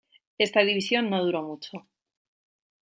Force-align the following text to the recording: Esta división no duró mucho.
Esta 0.39 0.61
división 0.61 1.11
no 1.11 1.23
duró 1.23 1.43
mucho. 1.43 1.87